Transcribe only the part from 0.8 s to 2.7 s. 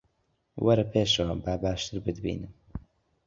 پێشەوە، با باشتر بتبینم